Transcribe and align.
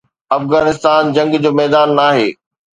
افغانستان 0.37 1.01
جنگ 1.15 1.31
جو 1.43 1.51
ميدان 1.59 1.89
ناهي. 1.97 2.29